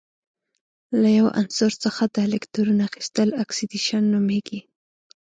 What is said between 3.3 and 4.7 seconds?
اکسیدیشن نومیږي.